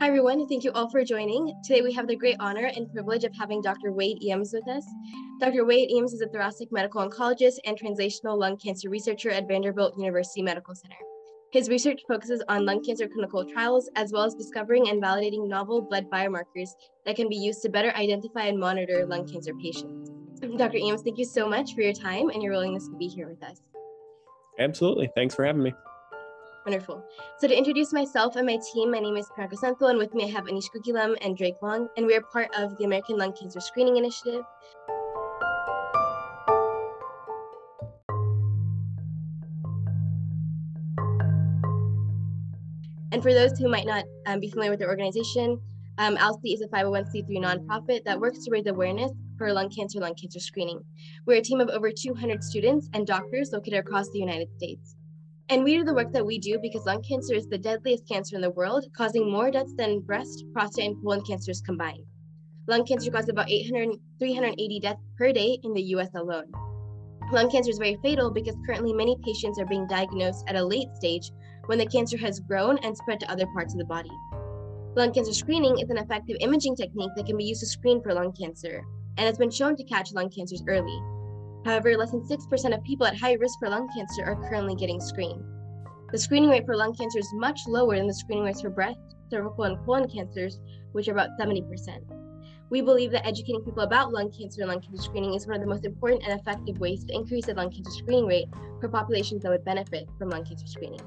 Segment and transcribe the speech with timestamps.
[0.00, 0.48] Hi, everyone.
[0.48, 1.54] Thank you all for joining.
[1.62, 3.92] Today, we have the great honor and privilege of having Dr.
[3.92, 4.82] Wade Iams with us.
[5.40, 5.66] Dr.
[5.66, 10.40] Wade Iams is a thoracic medical oncologist and translational lung cancer researcher at Vanderbilt University
[10.40, 10.96] Medical Center.
[11.52, 15.82] His research focuses on lung cancer clinical trials, as well as discovering and validating novel
[15.82, 16.70] blood biomarkers
[17.04, 20.10] that can be used to better identify and monitor lung cancer patients.
[20.56, 20.78] Dr.
[20.78, 23.42] Iams, thank you so much for your time and your willingness to be here with
[23.42, 23.60] us.
[24.58, 25.10] Absolutely.
[25.14, 25.74] Thanks for having me.
[26.66, 27.02] Wonderful.
[27.38, 30.24] So to introduce myself and my team, my name is Priyanka Senthil, and with me
[30.24, 33.32] I have Anish Kukilam and Drake Long, and we are part of the American Lung
[33.32, 34.42] Cancer Screening Initiative.
[43.12, 45.58] And for those who might not um, be familiar with the organization,
[45.98, 50.14] um, ALCSI is a 501c3 nonprofit that works to raise awareness for lung cancer lung
[50.14, 50.80] cancer screening.
[51.26, 54.96] We're a team of over 200 students and doctors located across the United States.
[55.50, 58.36] And we do the work that we do because lung cancer is the deadliest cancer
[58.36, 62.04] in the world, causing more deaths than breast, prostate, and colon cancers combined.
[62.68, 66.52] Lung cancer causes about 800, 380 deaths per day in the US alone.
[67.32, 70.94] Lung cancer is very fatal because currently many patients are being diagnosed at a late
[70.94, 71.32] stage
[71.66, 74.12] when the cancer has grown and spread to other parts of the body.
[74.94, 78.14] Lung cancer screening is an effective imaging technique that can be used to screen for
[78.14, 78.84] lung cancer,
[79.16, 81.00] and has been shown to catch lung cancers early.
[81.64, 85.00] However, less than 6% of people at high risk for lung cancer are currently getting
[85.00, 85.44] screened.
[86.10, 88.98] The screening rate for lung cancer is much lower than the screening rates for breast,
[89.30, 90.58] cervical, and colon cancers,
[90.92, 91.62] which are about 70%.
[92.70, 95.60] We believe that educating people about lung cancer and lung cancer screening is one of
[95.60, 98.48] the most important and effective ways to increase the lung cancer screening rate
[98.80, 101.00] for populations that would benefit from lung cancer screening.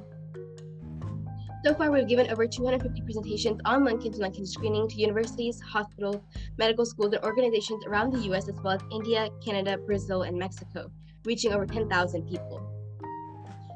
[1.63, 5.61] So far, we've given over 250 presentations on lung cancer lung cancer screening to universities,
[5.61, 6.21] hospitals,
[6.57, 10.91] medical schools, and organizations around the US, as well as India, Canada, Brazil, and Mexico,
[11.23, 12.61] reaching over 10,000 people.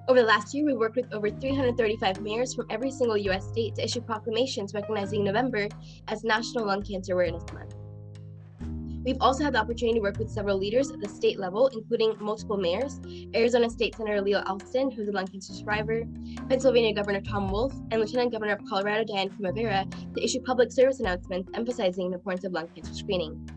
[0.10, 3.76] Over the last year, we worked with over 335 mayors from every single US state
[3.76, 5.70] to issue proclamations recognizing November
[6.10, 7.74] as National Lung Cancer Awareness Month.
[9.08, 12.18] We've also had the opportunity to work with several leaders at the state level, including
[12.20, 13.00] multiple mayors,
[13.34, 16.04] Arizona State Senator Lela Alston, who's a lung cancer survivor,
[16.50, 21.00] Pennsylvania Governor Tom Wolf, and Lieutenant Governor of Colorado Diane Primavera to issue public service
[21.00, 23.50] announcements emphasizing the importance of lung cancer screening.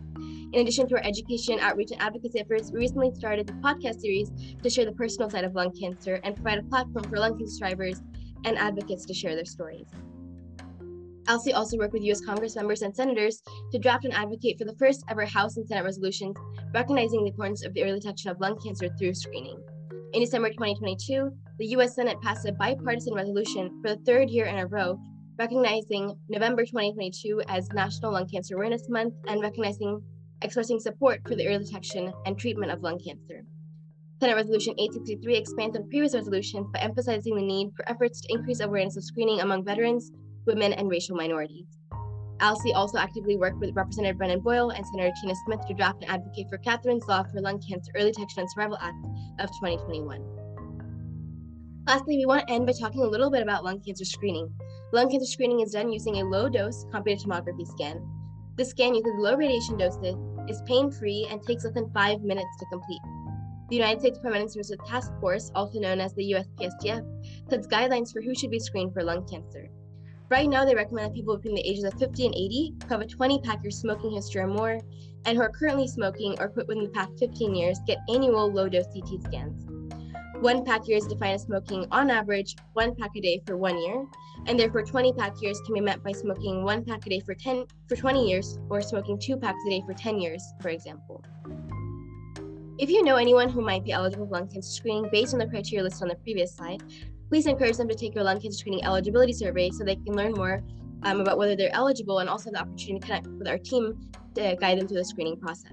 [0.53, 4.31] In addition to our education, outreach, and advocacy efforts, we recently started a podcast series
[4.63, 7.57] to share the personal side of lung cancer and provide a platform for lung cancer
[7.57, 8.01] survivors
[8.45, 9.87] and advocates to share their stories.
[11.27, 14.75] ALCSI also worked with US Congress members and senators to draft and advocate for the
[14.75, 16.35] first ever House and Senate resolutions
[16.73, 19.61] recognizing the importance of the early detection of lung cancer through screening.
[20.13, 24.57] In December 2022, the US Senate passed a bipartisan resolution for the third year in
[24.57, 24.99] a row
[25.37, 30.01] recognizing November 2022 as National Lung Cancer Awareness Month and recognizing
[30.41, 33.45] expressing support for the early detection and treatment of lung cancer.
[34.19, 38.59] Senate Resolution 863 expands on previous resolutions by emphasizing the need for efforts to increase
[38.59, 40.11] awareness of screening among veterans,
[40.45, 41.67] women, and racial minorities.
[42.41, 46.09] ALCSI also actively worked with Representative Brendan Boyle and Senator Tina Smith to draft and
[46.09, 48.97] advocate for Catherine's Law for Lung Cancer Early Detection and Survival Act
[49.39, 50.41] of 2021.
[51.87, 54.51] Lastly, we want to end by talking a little bit about lung cancer screening.
[54.91, 58.01] Lung cancer screening is done using a low dose computed tomography scan.
[58.55, 60.15] This scan uses low radiation doses,
[60.47, 63.01] is pain free, and takes less than five minutes to complete.
[63.69, 68.21] The United States Preventive Services Task Force, also known as the USPSTF, sets guidelines for
[68.21, 69.69] who should be screened for lung cancer.
[70.31, 73.01] Right now, they recommend that people between the ages of 50 and 80 who have
[73.01, 74.79] a 20 pack year smoking history or more,
[75.25, 78.69] and who are currently smoking or quit within the past 15 years get annual low
[78.69, 79.67] dose CT scans.
[80.39, 83.77] One pack year is defined as smoking on average one pack a day for one
[83.77, 84.05] year,
[84.47, 87.35] and therefore 20 pack years can be met by smoking one pack a day for
[87.35, 91.21] 10 for 20 years or smoking two packs a day for 10 years, for example.
[92.79, 95.45] If you know anyone who might be eligible for lung cancer screening based on the
[95.45, 96.81] criteria listed on the previous slide,
[97.31, 100.33] please encourage them to take your lung cancer screening eligibility survey so they can learn
[100.33, 100.61] more
[101.03, 103.97] um, about whether they're eligible and also the opportunity to connect with our team
[104.35, 105.71] to guide them through the screening process.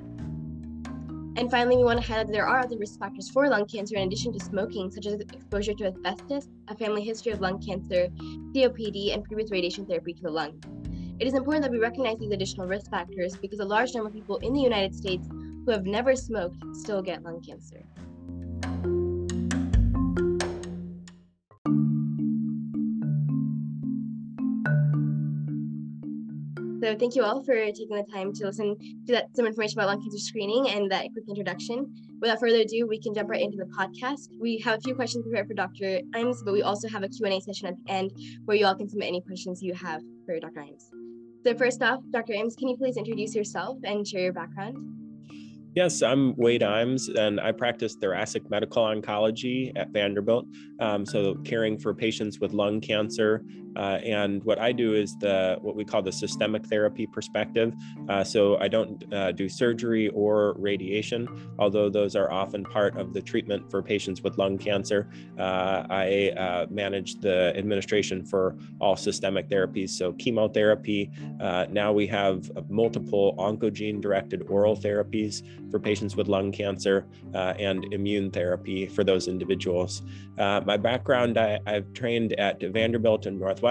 [1.36, 3.96] And finally, we want to highlight that there are other risk factors for lung cancer
[3.96, 8.06] in addition to smoking, such as exposure to asbestos, a family history of lung cancer,
[8.54, 10.62] COPD, and previous radiation therapy to the lung.
[11.18, 14.14] It is important that we recognize these additional risk factors because a large number of
[14.14, 17.82] people in the United States who have never smoked still get lung cancer.
[26.88, 29.88] So thank you all for taking the time to listen to that some information about
[29.88, 31.94] lung cancer screening and that quick introduction.
[32.18, 34.30] Without further ado, we can jump right into the podcast.
[34.40, 36.00] We have a few questions prepared for Dr.
[36.14, 38.10] Iams, but we also have a Q&A session at the end
[38.46, 40.60] where you all can submit any questions you have for Dr.
[40.60, 40.90] Iams.
[41.44, 42.32] So first off, Dr.
[42.32, 44.78] Iams, can you please introduce yourself and share your background?
[45.74, 50.46] Yes, I'm Wade Iams, and I practice thoracic medical oncology at Vanderbilt.
[50.80, 53.44] Um, so, caring for patients with lung cancer
[53.76, 57.74] Uh, and what I do is the what we call the systemic therapy perspective.
[58.08, 61.28] Uh, so I don't uh, do surgery or radiation,
[61.58, 65.08] although those are often part of the treatment for patients with lung cancer.
[65.38, 71.10] Uh, I uh, manage the administration for all systemic therapies, so chemotherapy.
[71.70, 78.30] now we have multiple oncogene directed oral therapies for patients with lung cancer and immune
[78.30, 80.02] therapy for those individuals.
[80.36, 83.67] my background, I, I've trained at Vanderbilt and Northwestern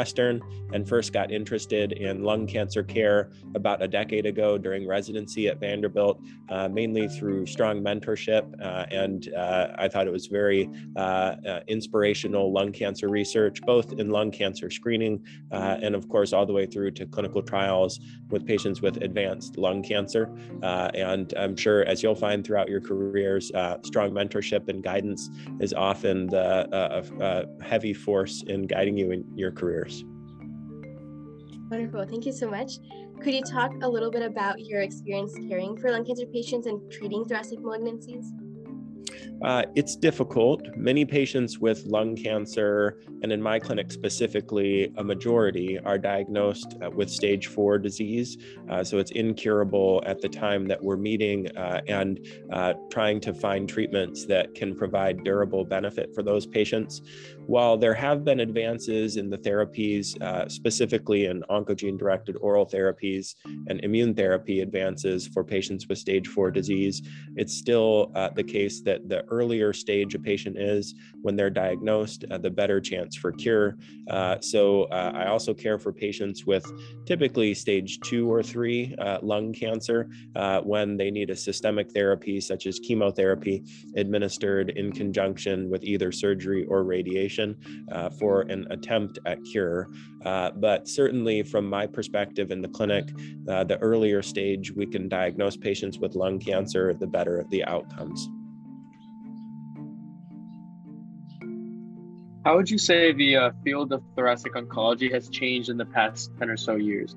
[0.74, 5.60] and first got interested in lung cancer care about a decade ago during residency at
[5.60, 8.46] Vanderbilt, uh, mainly through strong mentorship.
[8.62, 13.94] Uh, and uh, I thought it was very uh, uh, inspirational lung cancer research, both
[13.94, 18.00] in lung cancer screening and, of course, all the way through to clinical trials
[18.30, 20.30] with patients with advanced lung cancer.
[20.64, 23.52] and I'm sure, as you'll find throughout your careers,
[23.84, 25.30] strong mentorship and guidance
[25.60, 30.04] is often the heavy force in guiding you in your careers.
[31.70, 32.06] Wonderful.
[32.06, 32.80] Thank you so much.
[33.22, 36.80] Could you talk a little bit about your experience caring for lung cancer patients and
[36.92, 38.26] treating thoracic malignancies?
[39.44, 40.68] Uh, it's difficult.
[40.76, 46.90] Many patients with lung cancer, and in my clinic specifically, a majority are diagnosed uh,
[46.90, 48.38] with stage four disease.
[48.70, 52.20] Uh, so it's incurable at the time that we're meeting uh, and
[52.52, 57.02] uh, trying to find treatments that can provide durable benefit for those patients.
[57.46, 63.36] While there have been advances in the therapies, uh, specifically in oncogene directed oral therapies
[63.68, 67.02] and immune therapy advances for patients with stage four disease,
[67.36, 72.38] it's still the case that the earlier stage a patient is when they're diagnosed, uh,
[72.38, 73.78] the better chance for cure.
[74.10, 76.66] Uh, so uh, I also care for patients with
[77.06, 82.40] typically stage two or three uh, lung cancer uh, when they need a systemic therapy
[82.40, 83.64] such as chemotherapy
[83.96, 87.56] administered in conjunction with either surgery or radiation
[88.20, 89.88] for an attempt at cure.
[90.24, 93.06] but certainly from my perspective in the clinic,
[93.46, 98.30] the earlier stage we can diagnose patients with lung cancer, the better the outcomes.
[102.48, 106.32] How would you say the uh, field of thoracic oncology has changed in the past
[106.40, 107.14] 10 or so years?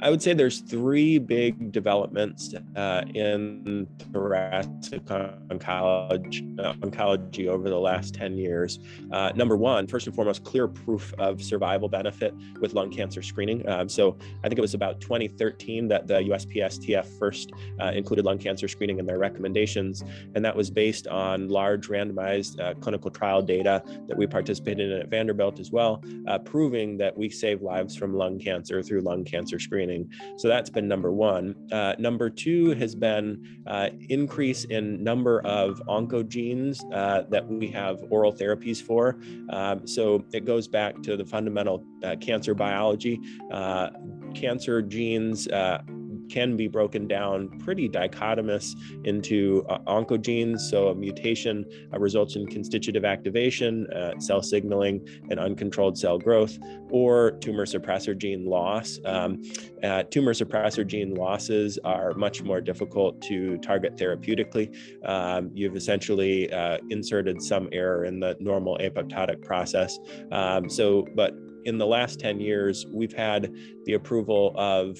[0.00, 7.78] I would say there's three big developments uh, in thoracic oncology, uh, oncology over the
[7.78, 8.78] last 10 years.
[9.10, 13.68] Uh, number one, first and foremost, clear proof of survival benefit with lung cancer screening.
[13.68, 18.38] Um, so I think it was about 2013 that the USPSTF first uh, included lung
[18.38, 20.04] cancer screening in their recommendations.
[20.36, 25.00] And that was based on large randomized uh, clinical trial data that we participated in
[25.00, 26.04] at Vanderbilt as well,
[26.44, 30.10] proving that we save lives from lung cancer through lung cancer screening screening.
[30.36, 31.54] So that's been number one.
[31.72, 38.02] Uh, number two has been uh, increase in number of oncogenes uh, that we have
[38.10, 39.18] oral therapies for.
[39.50, 43.20] Um, so it goes back to the fundamental uh, cancer biology.
[43.50, 43.90] Uh,
[44.34, 45.82] cancer genes uh,
[46.28, 50.60] can be broken down pretty dichotomous into uh, oncogenes.
[50.60, 56.58] So a mutation uh, results in constitutive activation, uh, cell signaling, and uncontrolled cell growth,
[56.90, 58.98] or tumor suppressor gene loss.
[59.04, 59.42] Um,
[59.82, 64.74] uh, tumor suppressor gene losses are much more difficult to target therapeutically.
[65.06, 69.98] Um, you've essentially uh, inserted some error in the normal apoptotic process.
[70.32, 73.52] Um, so, but in the last 10 years, we've had
[73.84, 74.98] the approval of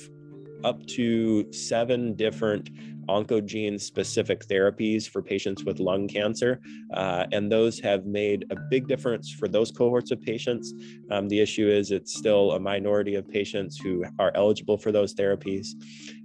[0.65, 2.71] up to seven different
[3.09, 6.61] oncogene specific therapies for patients with lung cancer.
[6.95, 10.73] Uh, and those have made a big difference for those cohorts of patients.
[11.11, 15.15] Um, the issue is it's still a minority of patients who are eligible for those
[15.15, 15.69] therapies.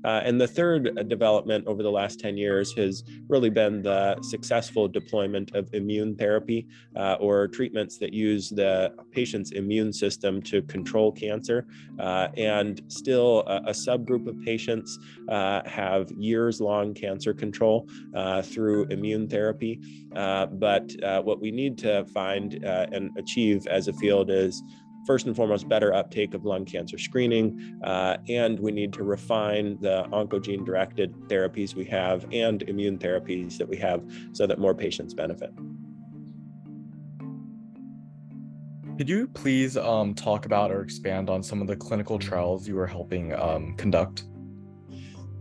[0.03, 4.87] Uh, and the third development over the last 10 years has really been the successful
[4.87, 11.11] deployment of immune therapy uh, or treatments that use the patient's immune system to control
[11.11, 11.65] cancer.
[11.99, 14.99] Uh, and still, a, a, subgroup of patients
[15.29, 19.79] uh, have years long cancer control uh, through immune therapy.
[20.15, 20.91] Uh, but
[21.23, 24.63] what we need to find and achieve as a field is
[25.05, 29.77] first and foremost, better uptake of lung cancer screening, uh, and we need to refine
[29.81, 34.73] the oncogene directed therapies we have and immune therapies that we have so that more
[34.73, 35.51] patients benefit.
[38.97, 42.77] Could you please um, talk about or expand on some of the clinical trials you
[42.77, 44.25] are helping um, conduct?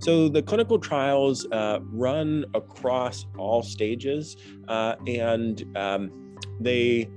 [0.02, 7.09] So the clinical trials uh, run across all stages, uh, and um, they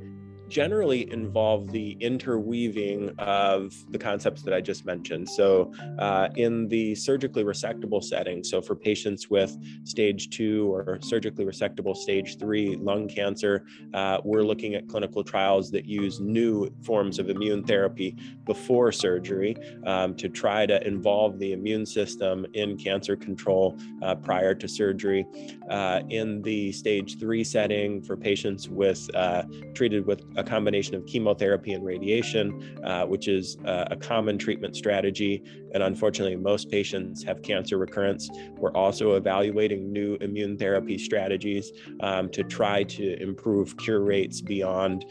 [0.47, 5.29] generally involve the interweaving of the concepts that I just mentioned.
[5.29, 11.45] So, uh, in the surgically resectable setting, so for patients with stage two or surgically
[11.45, 17.19] resectable stage three lung cancer, uh, we're looking at clinical trials that use new forms
[17.19, 23.15] of immune therapy before surgery um, to try to involve the immune system in cancer
[23.15, 25.25] control uh, prior to surgery.
[25.69, 31.05] Uh, in the stage three setting, for patients with uh, treated with a combination of
[31.05, 35.43] chemotherapy and radiation, uh, which is uh, a common treatment strategy.
[35.73, 38.29] And unfortunately, most patients have cancer recurrence.
[38.57, 45.05] We're also evaluating new immune therapy strategies um, to try to improve cure rates beyond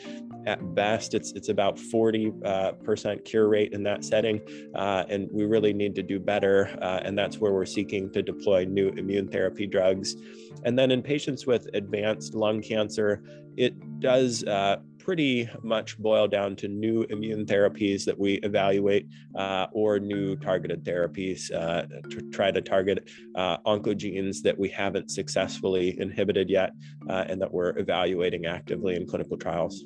[0.47, 4.41] at best it's it's about 40 uh, percent cure rate in that setting
[4.75, 8.23] uh, and we really need to do better uh, and that's where we're seeking to
[8.23, 10.17] deploy new immune therapy drugs
[10.65, 13.23] and then in patients with advanced lung cancer
[13.57, 19.07] it does uh, pretty much boil down to new immune therapies that we evaluate
[19.37, 25.11] uh, or new targeted therapies uh, to try to target uh, oncogenes that we haven't
[25.11, 26.71] successfully inhibited yet
[27.11, 29.85] uh, and that we're evaluating actively in clinical trials.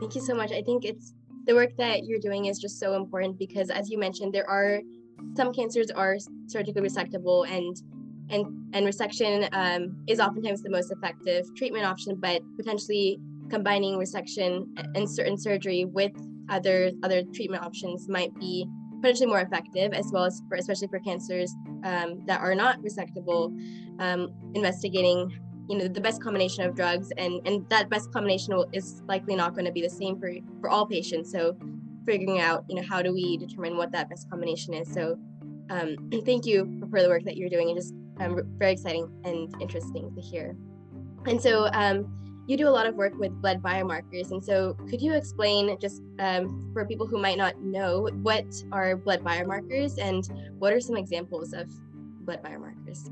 [0.00, 0.52] Thank you so much.
[0.52, 1.12] I think it's
[1.46, 4.80] the work that you're doing is just so important because as you mentioned, there are
[5.36, 6.16] some cancers are
[6.46, 7.76] surgically resectable and
[8.30, 13.18] and and resection um, is oftentimes the most effective treatment option, but potentially
[13.48, 16.12] combining resection and certain surgery with
[16.48, 18.66] other other treatment options might be
[19.00, 21.54] potentially more effective, as well as for especially for cancers
[21.84, 23.56] um, that are not resectable.
[23.98, 25.32] Um, investigating
[25.68, 29.34] you know the best combination of drugs and and that best combination will, is likely
[29.34, 30.30] not going to be the same for
[30.60, 31.56] for all patients so
[32.04, 35.18] figuring out you know how do we determine what that best combination is so
[35.70, 39.54] um, thank you for the work that you're doing and just um, very exciting and
[39.60, 40.56] interesting to hear.
[41.26, 44.30] And so um, you do a lot of work with blood biomarkers.
[44.30, 48.96] And so could you explain just um, for people who might not know what are
[48.96, 51.68] blood biomarkers and what are some examples of
[52.20, 53.10] blood biomarkers?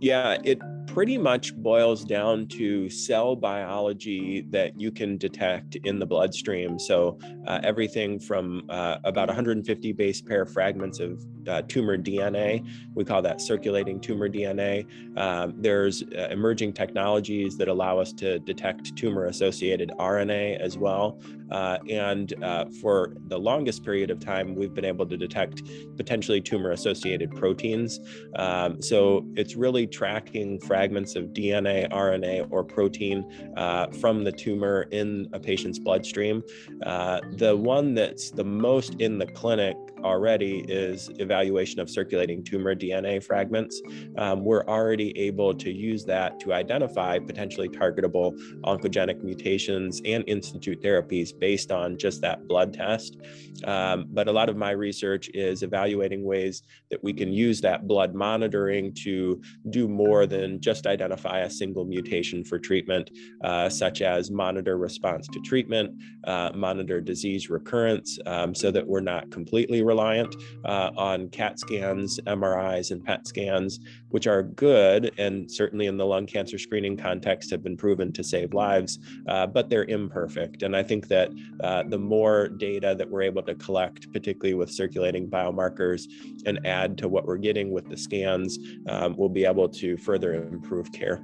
[0.00, 0.60] Yeah, it
[0.96, 6.78] pretty much boils down to cell biology that you can detect in the bloodstream.
[6.78, 13.04] So, uh, everything from uh, about 150 base pair fragments of uh, tumor DNA, we
[13.04, 14.86] call that circulating tumor DNA.
[15.18, 21.20] Um, there's uh, emerging technologies that allow us to detect tumor associated RNA as well.
[21.50, 25.62] Uh, and uh, for the longest period of time, we've been able to detect
[25.96, 28.00] potentially tumor associated proteins.
[28.34, 30.85] Um, so it's really tracking fragments
[31.16, 36.42] of DNA, RNA, or protein uh, from the tumor in a patient's bloodstream.
[36.84, 42.74] Uh, the one that's the most in the clinic already is evaluation of circulating tumor
[42.74, 43.80] DNA fragments.
[44.18, 50.82] Um, we're already able to use that to identify potentially targetable oncogenic mutations and institute
[50.82, 53.18] therapies based on just that blood test.
[53.64, 57.86] Um, but a lot of my research is evaluating ways that we can use that
[57.86, 63.10] blood monitoring to do more than just identify a single mutation for treatment,
[63.44, 65.90] uh, such as monitor response to treatment,
[66.24, 72.20] uh, monitor disease recurrence, um, so that we're not completely reliant uh, on CAT scans,
[72.26, 77.50] MRIs, and PET scans, which are good and certainly in the lung cancer screening context
[77.50, 80.62] have been proven to save lives, uh, but they're imperfect.
[80.62, 84.70] And I think that uh, the more data that we're able to collect, particularly with
[84.70, 86.04] circulating biomarkers,
[86.44, 90.34] and add to what we're getting with the scans, um, we'll be able to further
[90.34, 91.22] improve care.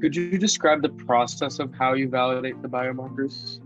[0.00, 3.60] Could you describe the process of how you validate the biomarkers?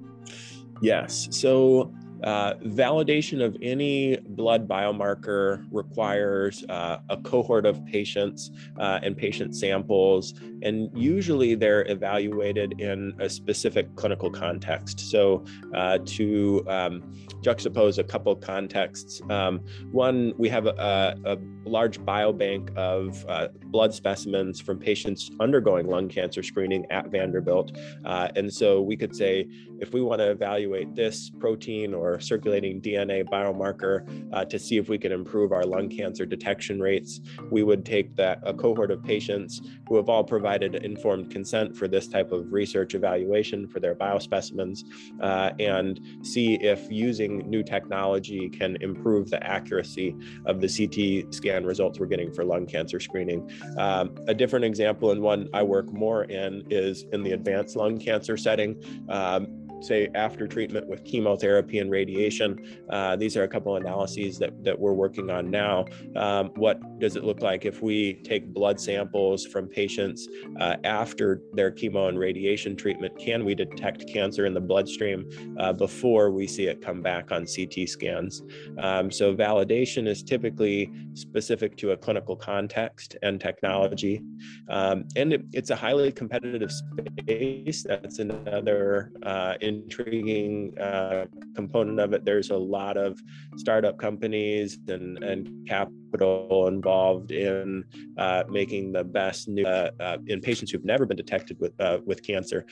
[0.85, 1.29] Yes.
[1.31, 1.91] So
[2.25, 9.55] uh, validation of any blood biomarker requires uh, a cohort of patients uh, and patient
[9.55, 15.01] samples, and usually they're evaluated in a specific clinical context.
[15.11, 19.61] So, uh, to um, juxtapose a couple contexts, um,
[19.93, 21.37] one, we have a, a
[21.69, 27.77] large biobank of uh, blood specimens from patients undergoing lung cancer screening at Vanderbilt.
[28.05, 29.47] And so we could say
[29.81, 34.89] if we want to evaluate this protein or circulating DNA biomarker uh, to see if
[34.89, 37.21] we can improve our lung cancer detection rates.
[37.51, 41.89] We would take that a cohort of patients who have all provided informed consent for
[41.89, 44.85] this type of research evaluation for their biospecimens
[45.21, 50.17] uh, and see if using new technology can improve the accuracy
[50.47, 53.51] of the CT scan results we're getting for lung cancer screening.
[53.79, 57.99] Um, a different example and one I work more in is in the advanced lung
[57.99, 58.83] cancer setting.
[59.09, 62.83] Um, say after treatment with chemotherapy and radiation.
[62.91, 65.85] Uh, these are a couple analyses that, that we're working on now.
[66.17, 70.29] Um, what does it look like if we take blood samples from patients
[70.61, 73.19] uh, after their chemo and radiation treatment?
[73.19, 77.47] Can we detect cancer in the bloodstream uh, before we see it come back on
[77.47, 78.43] CT scans?
[78.79, 84.23] Um, so validation is typically specific to a clinical context and technology.
[84.69, 87.83] Um, and it, it's a highly competitive space.
[87.83, 92.25] That's another uh, intriguing uh, component of it.
[92.25, 93.21] There's a lot of
[93.57, 97.85] startup companies and, and capital involved in
[98.19, 101.99] uh, making the best new uh, uh, in patients who've never been detected with uh,
[102.07, 102.67] with cancer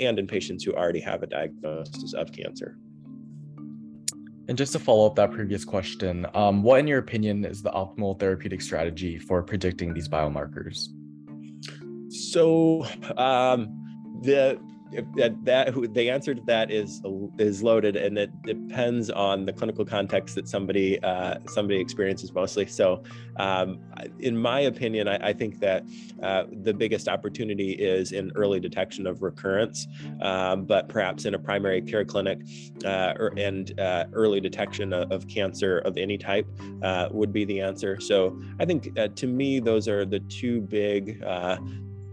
[0.00, 2.78] and in patients who already have a diagnosis of cancer.
[4.48, 7.70] And just to follow up that previous question, um, what, in your opinion, is the
[7.70, 10.88] optimal therapeutic strategy for predicting these biomarkers?
[12.08, 12.86] So,
[13.18, 13.68] um,
[14.22, 14.58] the
[15.16, 17.02] that that who the answer to that is
[17.38, 22.66] is loaded and it depends on the clinical context that somebody uh, somebody experiences mostly.
[22.66, 23.02] So
[23.36, 23.80] um,
[24.18, 25.84] in my opinion I, I think that
[26.22, 29.86] uh, the biggest opportunity is in early detection of recurrence
[30.22, 32.40] um, but perhaps in a primary care clinic
[32.84, 36.46] uh, or, and uh, early detection of, of, cancer of any type
[36.82, 38.00] uh, would be the answer.
[38.00, 41.22] So I think uh, to me those are the two big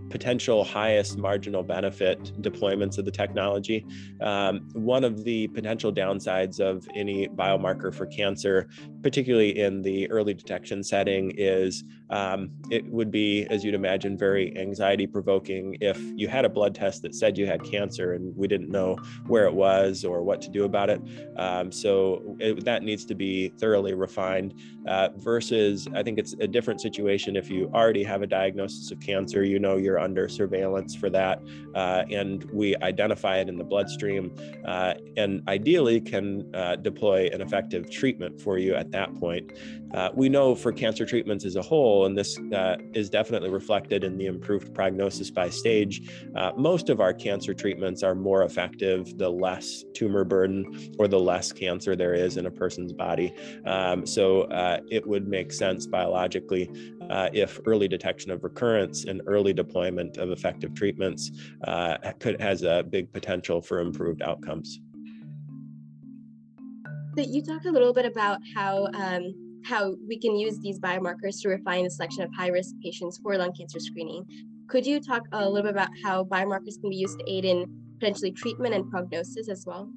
[0.10, 3.86] potential highest marginal benefit deployments of the technology.
[4.22, 8.68] Um, one of the potential downsides of any biomarker for cancer,
[9.02, 14.56] particularly in the early detection setting, is um, it would be, as you'd imagine, very
[14.58, 18.48] anxiety provoking if you had a blood test that said you had cancer and we
[18.48, 18.98] didn't know
[19.28, 21.02] where it was or what to do about it.
[21.38, 24.54] Um, so it, that needs to be thoroughly refined
[24.88, 29.00] uh, versus I think it's a different situation if you already have a diagnosis of
[29.00, 31.42] cancer, you know you're under surveillance for that,
[31.76, 34.34] uh, and we identify it in the bloodstream
[34.66, 39.52] uh, and ideally can uh, deploy an effective treatment for you at that point.
[39.94, 44.04] Uh, we know for cancer treatments as a whole, and this uh, is definitely reflected
[44.04, 46.02] in the improved prognosis by stage,
[46.58, 51.52] most of our cancer treatments are more effective the less tumor burden or the less
[51.52, 53.34] cancer there is in a person's body.
[53.66, 54.48] Um, so
[54.90, 56.70] it would make sense biologically
[57.10, 59.85] uh, if early detection of recurrence and early deployment
[60.18, 61.32] of effective treatments
[61.64, 64.80] uh, could has a big potential for improved outcomes.
[67.18, 69.34] So you talked a little bit about how um,
[69.66, 73.38] how we can use these biomarkers to refine the selection of high risk patients for
[73.38, 74.26] lung cancer screening.
[74.68, 77.66] Could you talk a little bit about how biomarkers can be used to aid in
[78.00, 79.90] potentially treatment and prognosis as well?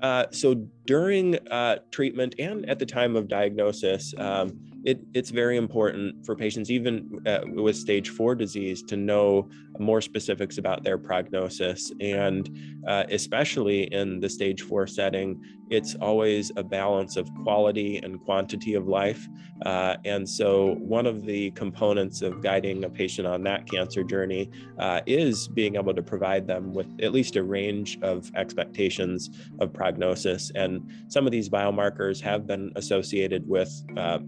[0.00, 0.54] Uh, so
[0.86, 6.34] during uh, treatment and at the time of diagnosis, um, it, it's very important for
[6.34, 11.92] patients, even uh, with stage four disease, to know more specifics about their prognosis.
[12.00, 12.50] And
[12.86, 15.40] uh, especially in the stage four setting,
[15.70, 19.28] it's always a balance of quality and quantity of life.
[19.64, 24.50] Uh, and so, one of the components of guiding a patient on that cancer journey
[24.78, 29.72] uh, is being able to provide them with at least a range of expectations of
[29.72, 30.50] prognosis.
[30.54, 34.18] And some of these biomarkers have been associated with uh,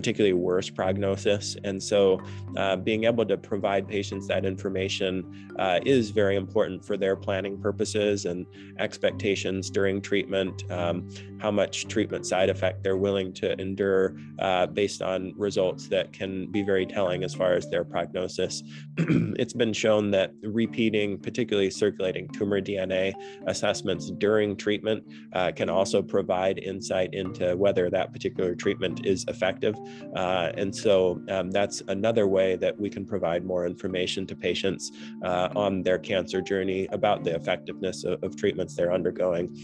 [0.00, 1.58] particularly worse prognosis.
[1.62, 2.22] And so,
[2.56, 7.60] uh, being able to provide patients that information uh, is very important for their planning
[7.60, 8.46] purposes and
[8.78, 10.64] expectations during treatment.
[10.72, 11.06] Um,
[11.40, 16.50] how much treatment side effect they're willing to endure uh, based on results that can
[16.50, 18.62] be very telling as far as their prognosis.
[18.98, 23.14] it's been shown that repeating, particularly circulating tumor DNA
[23.46, 29.74] assessments during treatment, uh, can also provide insight into whether that particular treatment is effective.
[30.14, 34.90] Uh, and so um, that's another way that we can provide more information to patients
[35.24, 39.56] uh, on their cancer journey about the effectiveness of, of treatments they're undergoing.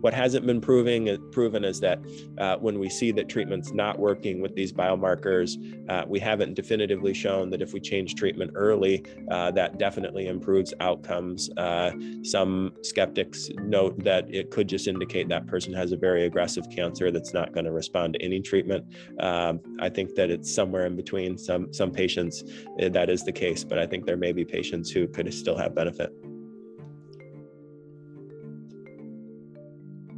[0.00, 2.00] What hasn't been proving proven is that
[2.38, 5.56] uh, when we see that treatment's not working with these biomarkers,
[5.88, 10.72] uh, we haven't definitively shown that if we change treatment early, uh, that definitely improves
[10.80, 11.50] outcomes.
[11.56, 16.68] Uh, some skeptics note that it could just indicate that person has a very aggressive
[16.70, 18.84] cancer that's not going to respond to any treatment.
[19.20, 21.36] Um, I think that it's somewhere in between.
[21.36, 22.44] Some some patients
[22.78, 25.56] eh, that is the case, but I think there may be patients who could still
[25.56, 26.12] have benefit.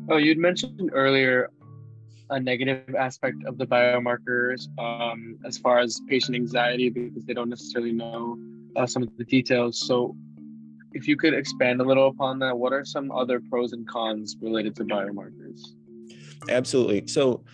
[0.08, 1.50] Oh, you'd mentioned earlier
[2.30, 7.48] a negative aspect of the biomarkers um, as far as patient anxiety because they don't
[7.48, 8.36] necessarily know
[8.76, 9.78] uh, some of the details.
[9.86, 10.16] So,
[10.94, 14.36] if you could expand a little upon that, what are some other pros and cons
[14.40, 15.60] related to biomarkers?
[16.50, 17.06] Absolutely.
[17.06, 17.44] So,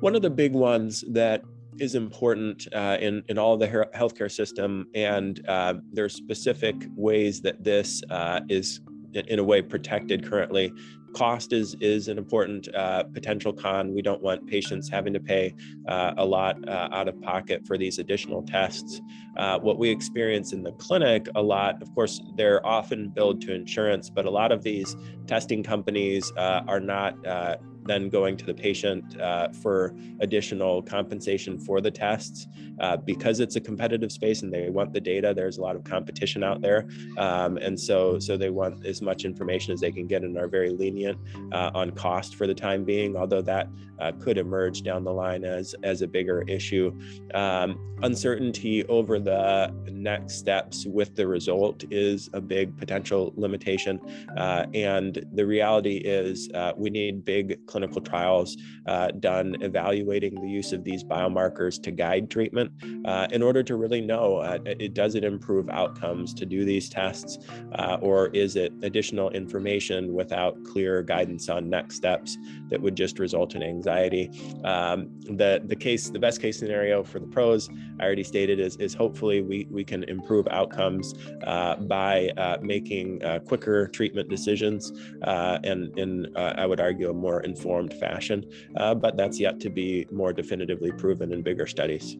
[0.00, 1.42] one of the big ones that
[1.78, 7.40] is important uh, in in all the healthcare system, and uh, there are specific ways
[7.42, 8.80] that this uh, is
[9.14, 10.72] in a way protected currently
[11.12, 13.94] cost is is an important uh, potential con.
[13.94, 15.54] We don't want patients having to pay
[15.88, 19.00] uh, a lot uh, out of pocket for these additional tests.
[19.36, 23.54] Uh, what we experience in the clinic a lot, of course, they're often billed to
[23.54, 24.94] insurance, but a lot of these
[25.26, 31.58] testing companies uh, are not uh, then going to the patient uh, for additional compensation
[31.58, 32.46] for the tests
[32.80, 35.32] uh, because it's a competitive space and they want the data.
[35.34, 39.24] There's a lot of competition out there, um, and so so they want as much
[39.24, 41.18] information as they can get and are very lenient
[41.52, 43.16] uh, on cost for the time being.
[43.16, 43.68] Although that
[44.02, 46.92] uh, could emerge down the line as as a bigger issue.
[47.34, 54.00] Um, uncertainty over the next steps with the result is a big potential limitation,
[54.36, 60.48] uh, and the reality is uh, we need big clinical trials uh, done evaluating the
[60.48, 62.70] use of these biomarkers to guide treatment
[63.06, 66.90] uh, in order to really know uh, it, does it improve outcomes to do these
[66.90, 67.38] tests
[67.76, 72.36] uh, or is it additional information without clear guidance on next steps
[72.68, 74.30] that would just result in anxiety.
[74.64, 78.76] Um, the the case the best case scenario for the pros I already stated is
[78.76, 81.14] is hopefully we we can improve outcomes
[81.46, 87.61] uh, by uh, making quicker treatment decisions and in I would argue a more informed
[87.62, 88.44] informed fashion,
[88.76, 92.16] uh, but that's yet to be more definitively proven in bigger studies.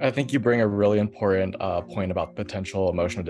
[0.00, 3.24] I think you bring a really important uh, point about potential emotional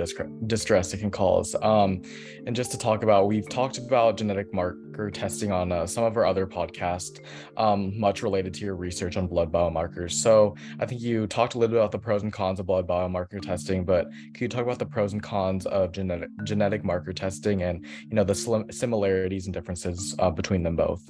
[0.47, 1.57] distress it can cause.
[1.63, 2.03] Um,
[2.47, 6.17] and just to talk about, we've talked about genetic marker testing on uh, some of
[6.19, 7.21] our other podcasts,
[7.57, 10.13] um, much related to your research on blood biomarkers.
[10.13, 12.87] So I think you talked a little bit about the pros and cons of blood
[12.87, 17.15] biomarker testing, but can you talk about the pros and cons of genetic genetic marker
[17.15, 21.09] testing and you know the similarities and differences uh, between them both?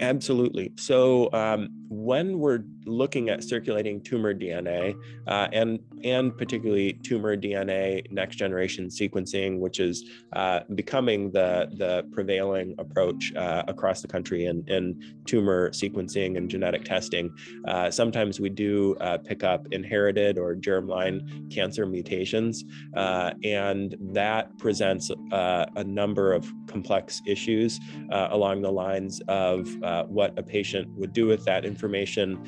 [0.00, 0.72] Absolutely.
[0.76, 8.10] So um, when we're looking at circulating tumor DNA uh, and and particularly tumor DNA
[8.10, 14.46] next generation sequencing, which is uh, becoming the the prevailing approach uh, across the country
[14.46, 17.34] in, in tumor sequencing and genetic testing,
[17.66, 22.64] uh, sometimes we do uh, pick up inherited or germline cancer mutations,
[22.96, 29.68] uh, and that presents a number of complex issues along the lines of
[30.08, 32.38] what a patient would do with that information,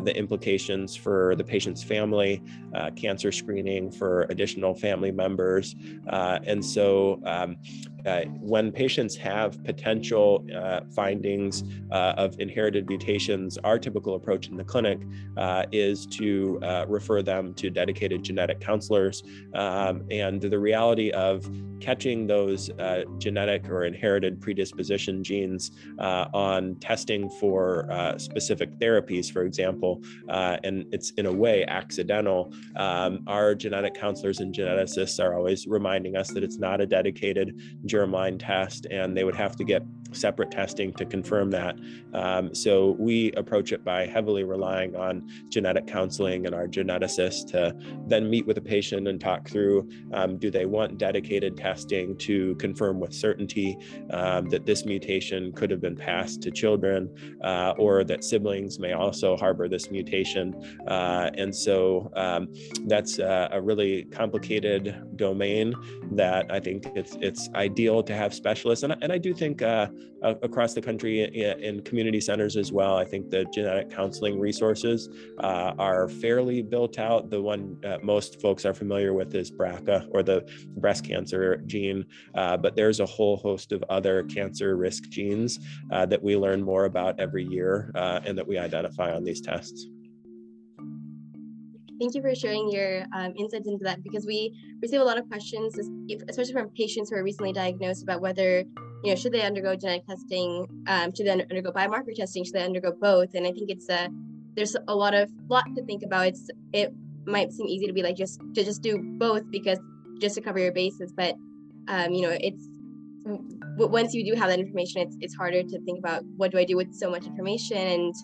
[0.00, 2.42] the implications for the patient's family,
[2.74, 5.76] uh, cancer screening for additional family members.
[6.08, 7.56] Uh, and so um,
[8.08, 14.56] uh, when patients have potential uh, findings uh, of inherited mutations, our typical approach in
[14.56, 14.98] the clinic
[15.36, 19.22] uh, is to uh, refer them to dedicated genetic counselors.
[19.54, 21.48] Um, and the reality of
[21.80, 27.86] catching those uh, genetic or inherited predisposition genes on testing for
[28.18, 34.54] specific therapies, for example, and it's in a way accidental, um, our genetic counselors and
[34.54, 37.60] geneticists are always reminding us that it's not a dedicated
[37.98, 41.76] germline test, and they would have to get separate testing to confirm that.
[42.14, 47.74] Um, so we approach it by heavily relying on genetic counseling and our geneticists to
[48.06, 52.54] then meet with a patient and talk through um, do they want dedicated testing to
[52.56, 53.76] confirm with certainty
[54.10, 57.08] um, that this mutation could have been passed to children
[57.42, 60.54] uh, or that siblings may also harbor this mutation.
[60.86, 62.48] Uh, and so um,
[62.86, 65.74] that's uh, a really complicated domain
[66.12, 68.82] that I think it's, it's ideal to have specialists.
[68.82, 69.62] And, and I do think
[70.22, 72.96] uh, across the country in community centers as well.
[72.96, 75.08] I think the genetic counseling resources
[75.38, 77.30] uh, are fairly built out.
[77.30, 82.04] The one uh, most folks are familiar with is BRCA or the breast cancer gene,
[82.34, 85.60] uh, but there's a whole host of other cancer risk genes
[85.92, 89.40] uh, that we learn more about every year uh, and that we identify on these
[89.40, 89.86] tests
[91.98, 95.28] thank you for sharing your um, insights into that because we receive a lot of
[95.28, 95.76] questions,
[96.28, 98.64] especially from patients who are recently diagnosed about whether
[99.04, 100.66] you know, should they undergo genetic testing?
[100.86, 102.44] Um, should they undergo biomarker testing?
[102.44, 103.34] Should they undergo both?
[103.34, 104.08] And I think it's a
[104.54, 106.26] there's a lot of lot to think about.
[106.26, 106.92] It's it
[107.26, 109.78] might seem easy to be like just to just do both because
[110.20, 111.34] just to cover your bases, but
[111.86, 112.68] um, you know, it's
[113.76, 116.64] once you do have that information, it's it's harder to think about what do I
[116.64, 118.14] do with so much information and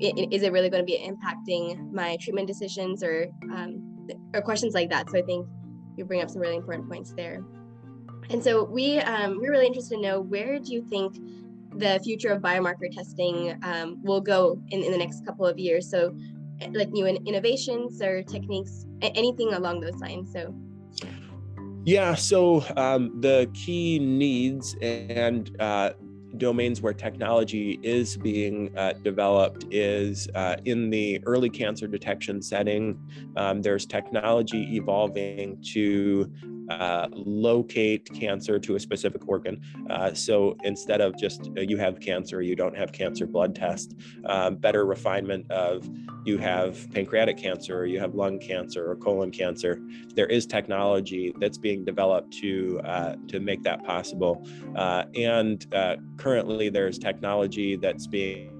[0.00, 4.90] is it really going to be impacting my treatment decisions or um, or questions like
[4.90, 5.10] that.
[5.10, 5.46] So I think
[5.96, 7.44] you bring up some really important points there.
[8.30, 11.18] And so we um, we're really interested to know where do you think
[11.76, 15.90] the future of biomarker testing um, will go in, in the next couple of years?
[15.90, 16.16] So
[16.60, 20.32] eh, like new innovations or techniques, anything along those lines.
[20.32, 20.54] So
[21.84, 25.92] yeah, so um, the key needs and uh,
[26.38, 32.98] domains where technology is being uh, developed is uh, in the early cancer detection setting.
[33.36, 36.32] Um, there's technology evolving to
[36.68, 39.60] uh, locate cancer to a specific organ.
[39.90, 43.94] Uh, so instead of just uh, you have cancer, you don't have cancer blood test,
[44.26, 45.88] um, better refinement of
[46.24, 49.80] you have pancreatic cancer or you have lung cancer or colon cancer.
[50.14, 54.46] There is technology that's being developed to uh, to make that possible,
[54.76, 58.50] uh, and uh, currently there's technology that's being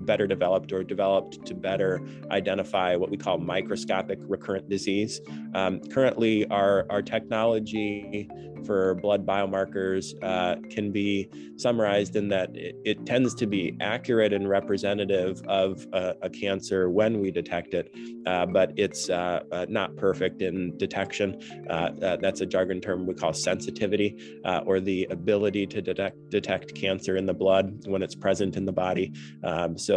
[0.00, 5.20] better developed or developed to better identify what we call microscopic recurrent disease.
[5.54, 8.28] Um, currently, our, our technology
[8.64, 14.32] for blood biomarkers uh, can be summarized in that it, it, tends to be accurate
[14.32, 17.90] and representative of a, a cancer when we detect it,
[18.26, 21.40] uh, but it's uh, uh not perfect in detection.
[21.70, 26.74] Uh, uh, that's a jargon term we call sensitivity, or the ability to detect, detect
[26.74, 29.12] cancer in the blood when it's present in the body.
[29.44, 29.87] Um, so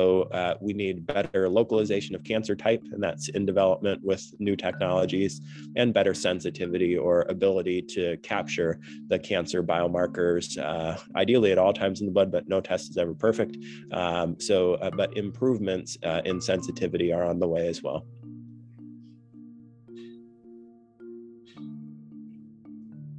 [0.62, 5.42] we need better localization of cancer type, and that's in development with new technologies,
[5.76, 12.02] and better sensitivity or ability to capture the cancer biomarkers, uh, ideally at all times
[12.02, 13.58] in the blood, but no test is ever perfect.
[13.92, 18.06] Um, so, uh, but improvements uh, in sensitivity are on the way as well.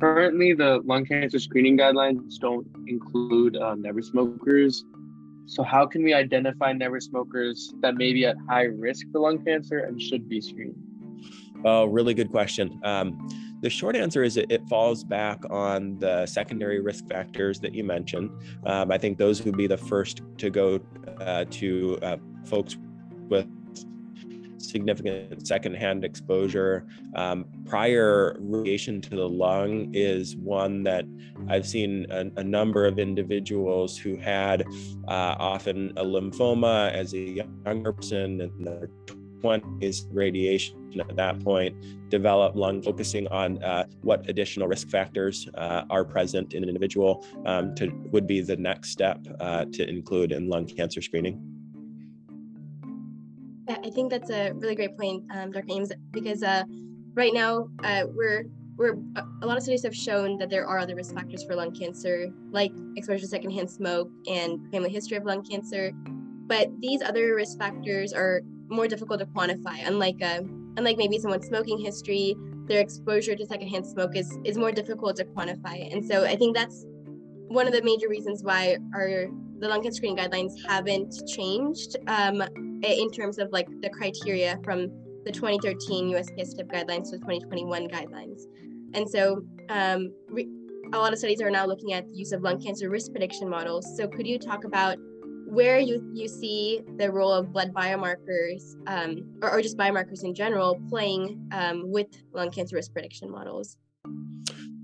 [0.01, 4.85] Currently, the lung cancer screening guidelines don't include uh, never smokers.
[5.47, 9.45] So, how can we identify never smokers that may be at high risk for lung
[9.45, 10.77] cancer and should be screened?
[11.65, 12.81] Oh, really good question.
[12.83, 13.29] Um,
[13.61, 17.85] the short answer is it, it, falls back on the secondary risk factors that you
[17.85, 18.31] mentioned.
[18.67, 20.81] Um, I think those would be the first to go
[21.21, 22.77] uh, to uh, folks
[23.29, 23.47] with
[24.63, 26.87] significant secondhand exposure.
[27.15, 31.05] Um, prior radiation to the lung is one that
[31.49, 34.63] I've seen a, a number of individuals who had
[35.09, 38.89] uh, often a lymphoma as a younger person in their
[39.43, 41.75] 20s radiation at that point
[42.11, 47.27] develop lung focusing on uh, what additional risk factors uh, are present in an individual
[47.47, 51.52] um, to, would be the next step uh, to include in lung cancer screening
[53.69, 56.65] i think that's a really great point um, dr Iams because uh,
[57.15, 58.45] right now uh, we're
[58.77, 58.95] we're,
[59.43, 62.33] a lot of studies have shown that there are other risk factors for lung cancer,
[62.51, 65.93] like exposure to secondhand smoke and family history of lung cancer.
[66.47, 69.87] But these other risk factors are more difficult to quantify.
[69.87, 70.41] Unlike uh,
[70.77, 72.35] unlike maybe someone's smoking history,
[72.67, 75.93] their exposure to secondhand smoke is is more difficult to quantify.
[75.93, 76.85] And so I think that's
[77.49, 79.27] one of the major reasons why our
[79.59, 82.43] the lung cancer screening guidelines haven't changed um,
[82.83, 84.89] in terms of like the criteria from
[85.25, 88.43] the 2013 USPSTF guidelines to the 2021 guidelines.
[88.95, 90.49] And so um, re-
[90.93, 93.49] a lot of studies are now looking at the use of lung cancer risk prediction
[93.49, 93.97] models.
[93.97, 94.99] So could you talk about
[95.47, 100.35] where you, you see the role of blood biomarkers um, or, or, just biomarkers in
[100.35, 103.77] general playing um, with lung cancer risk prediction models.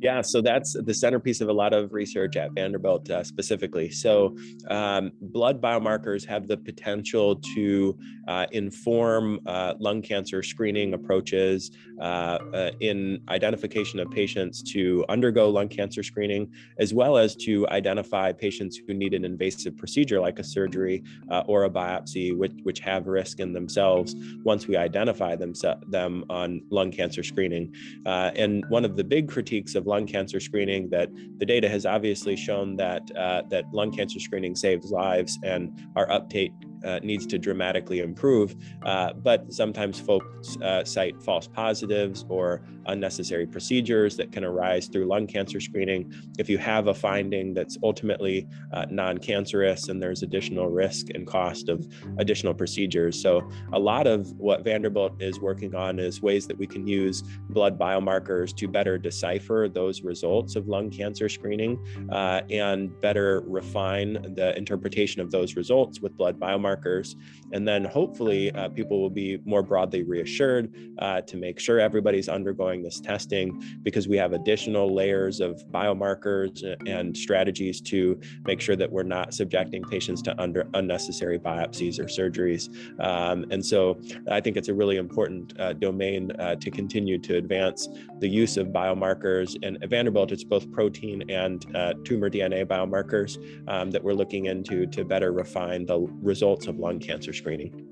[0.01, 3.91] Yeah, so that's the centerpiece of a lot of research at Vanderbilt uh, specifically.
[3.91, 4.37] So,
[4.69, 12.39] um, blood biomarkers have the potential to uh, inform uh, lung cancer screening approaches uh,
[12.55, 18.31] uh, in identification of patients to undergo lung cancer screening, as well as to identify
[18.31, 22.79] patients who need an invasive procedure like a surgery uh, or a biopsy, which, which
[22.79, 25.53] have risk in themselves once we identify them,
[25.89, 27.75] them on lung cancer screening.
[28.07, 32.37] and one of the big critiques of lung cancer screening that the data has obviously
[32.37, 35.63] shown that uh, that lung cancer screening saves lives and
[35.97, 36.53] our uptake
[36.85, 38.55] uh, needs to dramatically improve.
[38.85, 45.07] Uh, but sometimes folks uh, cite false positives or unnecessary procedures that can arise through
[45.07, 46.13] lung cancer screening.
[46.39, 51.27] If you have a finding that's ultimately uh, non cancerous and there's additional risk and
[51.27, 51.87] cost of
[52.19, 53.21] additional procedures.
[53.21, 57.23] So, a lot of what Vanderbilt is working on is ways that we can use
[57.51, 61.79] blood biomarkers to better decipher those results of lung cancer screening
[62.11, 67.15] uh, and better refine the interpretation of those results with blood biomarkers.
[67.53, 72.29] And then hopefully uh, people will be more broadly reassured uh, to make sure everybody's
[72.29, 78.77] undergoing this testing because we have additional layers of biomarkers and strategies to make sure
[78.77, 82.69] that we're not subjecting patients to under unnecessary biopsies or surgeries.
[83.01, 87.37] Um, and so I think it's a really important uh, domain uh, to continue to
[87.37, 87.89] advance
[88.21, 89.57] the use of biomarkers.
[89.63, 93.39] And at Vanderbilt, it's both protein and uh, tumor DNA biomarkers
[93.69, 97.88] um, that we're looking into to better refine the results of lung cancer screening.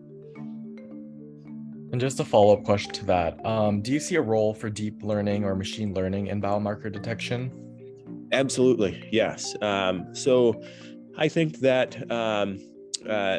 [1.92, 4.68] And just a follow up question to that um, Do you see a role for
[4.68, 7.52] deep learning or machine learning in biomarker detection?
[8.32, 9.54] Absolutely, yes.
[9.62, 10.60] Um, so
[11.16, 12.58] I think that um,
[13.08, 13.38] uh,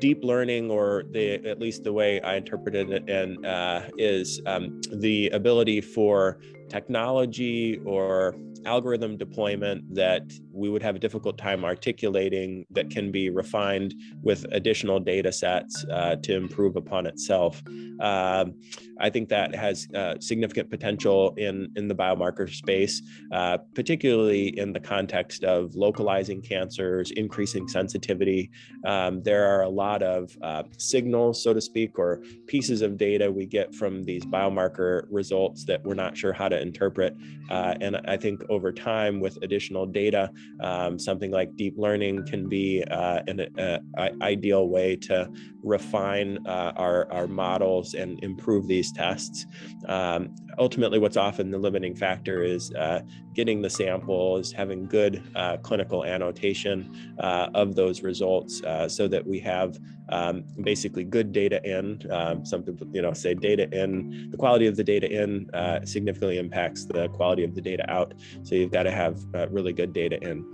[0.00, 4.80] deep learning, or the at least the way I interpreted it, and uh, is um,
[4.92, 12.64] the ability for technology or algorithm deployment that we would have a difficult time articulating
[12.70, 17.62] that can be refined with additional data sets uh, to improve upon itself.
[18.00, 18.54] Um,
[19.00, 24.72] I think that has uh, significant potential in, in the biomarker space, uh, particularly in
[24.72, 28.50] the context of localizing cancers, increasing sensitivity.
[28.86, 33.30] Um, there are a lot of uh, signals, so to speak, or pieces of data
[33.30, 37.16] we get from these biomarker results that we're not sure how to interpret.
[37.50, 42.48] Uh, and I think over time, with additional data, um, something like deep learning can
[42.48, 43.78] be uh, an uh,
[44.20, 45.30] ideal way to
[45.62, 49.46] refine uh, our, our models and improve these tests.
[49.86, 53.00] Um, ultimately, what's often the limiting factor is uh,
[53.34, 59.38] getting the samples, having good uh, clinical annotation uh, of those results so that we
[59.40, 59.78] have
[60.12, 62.00] um, basically good data in.
[62.10, 66.38] Um, some you know, say data in, the quality of the data in uh, significantly
[66.38, 68.14] impacts the quality of the data out.
[68.42, 69.18] So you've got to have
[69.50, 70.44] really good data in.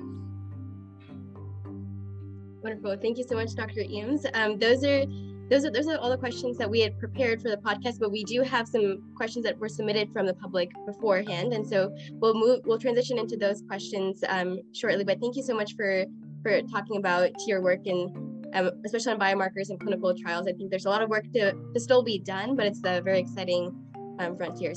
[2.62, 2.96] Wonderful.
[3.00, 3.82] Thank you so much, Dr.
[3.82, 4.26] Iams.
[4.34, 5.04] Um, those are
[5.48, 8.12] those are those are all the questions that we had prepared for the podcast, but
[8.12, 12.34] we do have some questions that were submitted from the public beforehand, and so we'll
[12.34, 15.04] move we'll transition into those questions um, shortly.
[15.04, 16.04] But thank you so much for
[16.42, 18.37] for talking about your work and
[18.84, 20.46] especially on biomarkers and clinical trials.
[20.46, 23.00] I think there's a lot of work to, to still be done, but it's a
[23.00, 23.74] very exciting
[24.18, 24.74] um, frontier.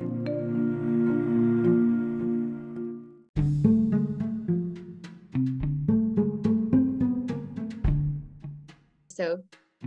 [9.07, 9.39] So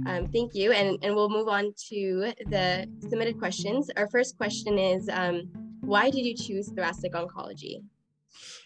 [0.06, 0.72] um, thank you.
[0.72, 3.90] And, and we'll move on to the submitted questions.
[3.96, 7.82] Our first question is, um, why did you choose thoracic oncology?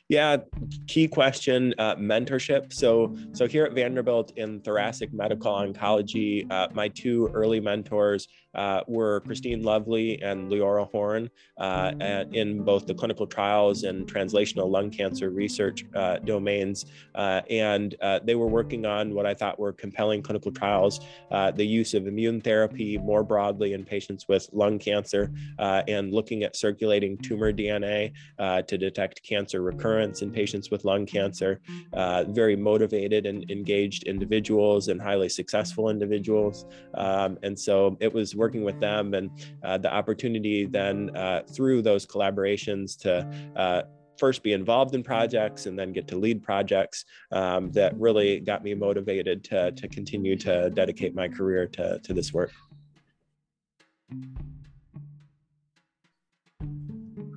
[0.09, 0.39] Yeah,
[0.87, 2.73] key question: uh, mentorship.
[2.73, 8.81] So, so here at Vanderbilt in thoracic medical oncology, uh, my two early mentors uh,
[8.87, 11.93] were Christine Lovly and Leora Horn uh,
[12.33, 16.87] in both the clinical trials and translational lung cancer research uh, domains.
[17.15, 17.95] Uh, and
[18.25, 22.41] they were working on what I thought were compelling clinical trials the use of immune
[22.41, 28.79] therapy more broadly in patients with lung cancer and looking at circulating tumor DNA to
[28.79, 31.61] detect cancer recurrence in patients with lung cancer.
[32.29, 36.67] very motivated and engaged individuals and highly successful individuals.
[36.95, 39.31] Um, and so it was working with them and
[39.65, 43.83] uh, the opportunity then uh, through those collaborations to uh,
[44.19, 48.65] first be involved in projects and then get to lead projects um, that really got
[48.65, 52.53] me motivated to, to continue to dedicate my career to, to this work.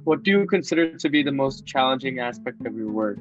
[0.04, 3.20] What do you consider to be the most challenging aspect of your work?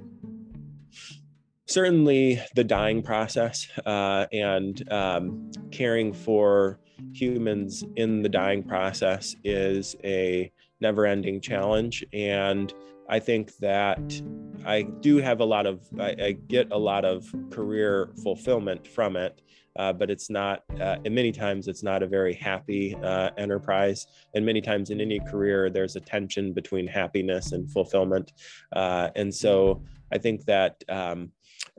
[1.66, 6.80] Certainly the dying process uh, and um, caring for
[7.12, 12.04] humans in the dying process is a never ending challenge.
[12.12, 12.72] And
[13.10, 14.22] I think that
[14.64, 19.16] I do have a lot of, I, I get a lot of career fulfillment from
[19.16, 19.42] it.
[19.78, 24.06] Uh, but it's not, uh, and many times it's not a very happy uh, enterprise.
[24.34, 28.32] And many times in any career, there's a tension between happiness and fulfillment.
[28.72, 31.30] Uh, and so I think that um,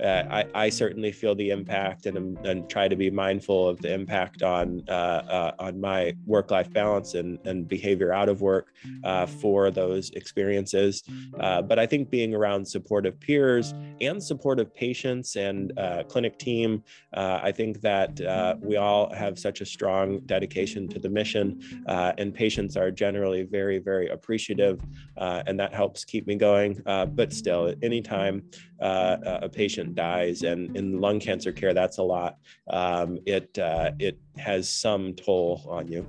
[0.01, 3.93] uh, I, I, certainly feel the impact and, and try to be mindful of the
[3.93, 9.25] impact on uh, uh, on my work-life balance and, and behavior out of work uh,
[9.25, 11.03] for those experiences.
[11.39, 16.83] Uh, but I think being around supportive peers and supportive patients and uh, clinic team,
[17.13, 22.77] I think that we all have such a strong dedication to the mission, and patients
[22.77, 24.81] are generally very, very appreciative,
[25.17, 26.81] and that helps keep me going.
[26.85, 28.43] but still, anytime
[28.79, 32.37] a patient dies, and in lung cancer care, that's a lot.
[32.69, 36.07] Um, it uh, it has some toll on you.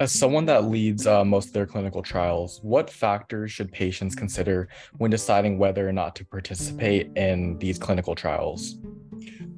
[0.00, 4.68] As someone that leads uh, most of their clinical trials, what factors should patients consider
[4.98, 8.78] when deciding whether or not to participate in these clinical trials?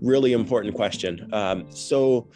[0.00, 1.32] Really important question.
[1.32, 2.28] Um, so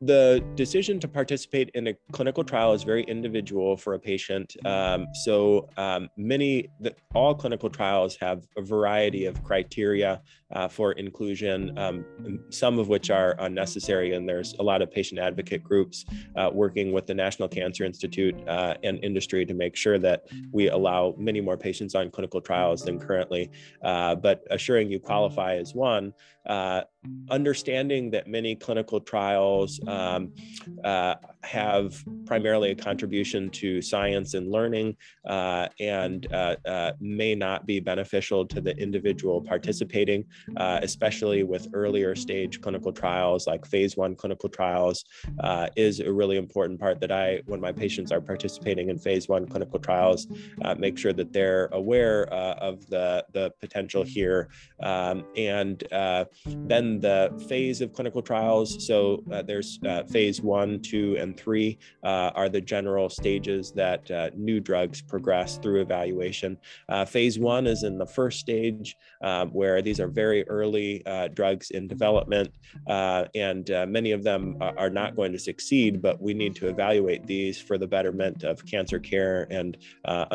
[0.00, 4.54] the decision to participate in a clinical trial is very individual for a patient.
[4.64, 10.92] Um, so um, many, the, all clinical trials have a variety of criteria uh, for
[10.92, 12.04] inclusion, um,
[12.50, 14.14] some of which are unnecessary.
[14.14, 16.04] And there's a lot of patient advocate groups
[16.36, 20.68] uh, working with the National Cancer Institute uh, and industry to make sure that we
[20.68, 23.50] allow many more patients on clinical trials than currently.
[23.82, 26.14] Uh, but assuring you qualify as one,
[26.46, 26.82] uh,
[27.30, 30.32] understanding that many clinical trials um,
[30.84, 34.96] uh, have primarily a contribution to science and learning
[35.26, 40.24] uh, and uh, uh may not be beneficial to the individual participating,
[40.56, 45.04] uh, especially with earlier stage clinical trials like phase one clinical trials,
[45.40, 49.28] uh, is a really important part that I, when my patients are participating in phase
[49.28, 50.26] one clinical trials,
[50.76, 54.48] make sure that they're aware of the, the potential here.
[54.82, 55.82] Um, and
[56.46, 58.68] then the phase of clinical trials.
[58.86, 64.02] So uh, there's uh, phase one, two, and three uh, are the general stages that
[64.10, 66.50] uh, new drugs progress through evaluation.
[66.88, 71.02] Uh, phase one is in the first stage, um, where these are very early
[71.34, 72.50] drugs in development,
[72.86, 73.64] and
[73.98, 77.76] many of them are not going to succeed, but we need to evaluate these for
[77.78, 79.76] the betterment of cancer care and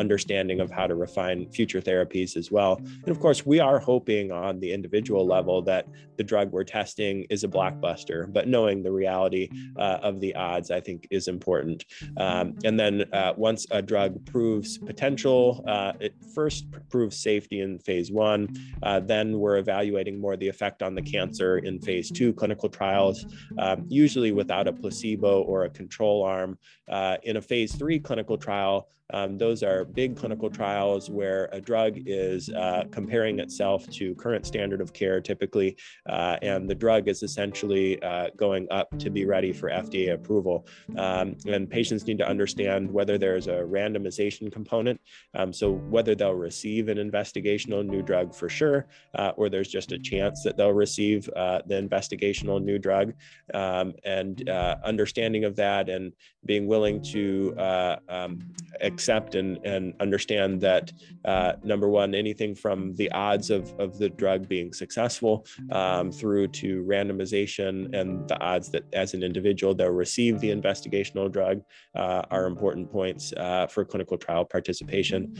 [0.04, 2.72] understanding of how to refine future therapies as well.
[3.04, 5.86] And of course, we are hoping on the individual level that
[6.16, 10.70] the drug we're testing is a blockbuster, but knowing the reality uh, of the odds,
[10.70, 11.84] I think, is important.
[12.16, 17.78] Um, and then uh, once a drug proves potential, uh, it first proves safety in
[17.78, 18.54] phase one.
[18.82, 23.26] Uh, then we're evaluating more the effect on the cancer in phase two clinical trials,
[23.58, 26.58] um, usually without a placebo or a control arm.
[26.88, 31.60] Uh, in a phase three clinical trial, um, those are big clinical trials where a
[31.60, 35.76] drug is uh, comparing itself to current standard of care, typically,
[36.34, 40.66] uh, and the drug is essentially uh, going up to be ready for FDA approval.
[40.96, 45.00] Um, and patients need to understand whether there's a randomization component,
[45.34, 49.92] um, so whether they'll receive an investigational new drug for sure, uh, or there's just
[49.92, 53.14] a chance that they'll receive uh, the investigational new drug,
[53.52, 56.12] um, and uh, understanding of that and
[56.46, 57.54] being willing to
[58.08, 58.38] um,
[58.80, 60.92] accept and, and understand that
[61.24, 66.48] uh, number one, anything from the odds of, of the drug being successful um, through
[66.48, 71.60] to randomization and the odds that as an individual they'll receive the investigational drug
[71.96, 75.36] uh, are important points uh, for clinical trial participation.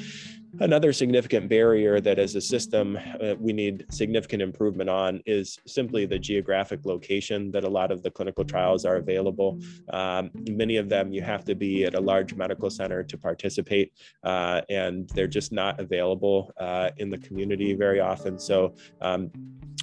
[0.60, 6.04] Another significant barrier that as a system uh, we need significant improvement on is simply
[6.04, 9.58] the geographic location that a lot of the clinical trials are available.
[9.90, 13.92] Um, many of them you have to be at a large medical center to participate,
[14.22, 18.38] uh, and they're just not available uh, in the community very often.
[18.38, 19.30] So um,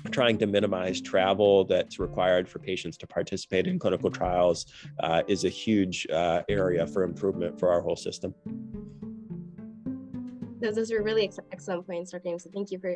[0.10, 4.66] trying to minimize travel that's required for patients to participate in clinical trials
[5.02, 8.34] uh, is a huge uh, area for improvement for our whole system.
[10.62, 12.30] Those, those are really ex- excellent points, Dr.
[12.30, 12.44] Iams.
[12.44, 12.96] So thank you for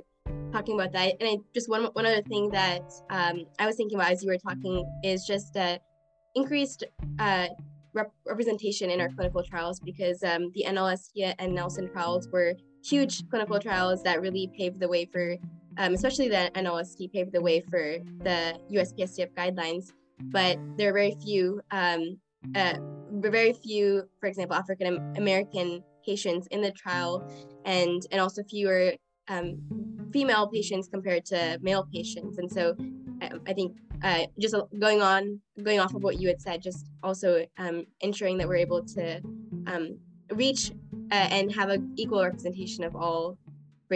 [0.52, 1.16] talking about that.
[1.20, 4.30] And I, just one one other thing that um, I was thinking about as you
[4.30, 5.58] were talking is just
[6.36, 6.84] increased
[7.20, 7.48] uh,
[7.94, 12.54] rep- representation in our clinical trials because um, the NLST and Nelson trials were
[12.84, 15.36] huge clinical trials that really paved the way for,
[15.78, 19.92] um, especially the NLST paved the way for the USPSTF guidelines.
[20.20, 22.18] But there are very few, um,
[22.56, 22.76] uh,
[23.12, 27.28] very few, for example, African American patients in the trial
[27.66, 28.94] and and also fewer
[29.28, 29.58] um,
[30.14, 32.76] female patients compared to male patients and so
[33.24, 36.90] um, i think uh, just going on going off of what you had said just
[37.02, 39.20] also um, ensuring that we're able to
[39.68, 39.98] um,
[40.32, 40.72] reach
[41.12, 43.38] uh, and have an equal representation of all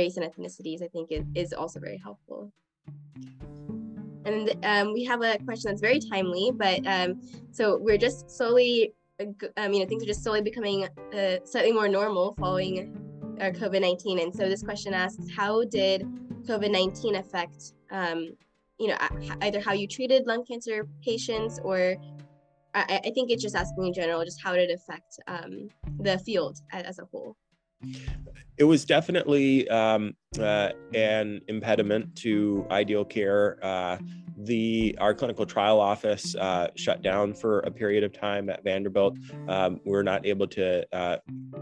[0.02, 2.52] race and ethnicities i think is, is also very helpful
[4.26, 7.10] and um, we have a question that's very timely but um,
[7.52, 8.94] so we're just slowly
[9.58, 12.96] um, you know, things are just slowly becoming uh, slightly more normal following
[13.40, 14.20] uh, COVID 19.
[14.20, 16.02] And so this question asks How did
[16.48, 18.30] COVID 19 affect, um,
[18.80, 18.98] you know,
[19.42, 21.96] either how you treated lung cancer patients or
[22.74, 25.70] I, I, think it's just asking in general, just how did it affect um,
[26.00, 27.36] the field as a whole?
[28.58, 33.58] It was definitely um, uh, an impediment to ideal care.
[33.64, 33.98] Uh,
[34.44, 39.18] the our clinical trial office uh, shut down for a period of time at Vanderbilt.
[39.48, 41.18] Um, we were not able to uh,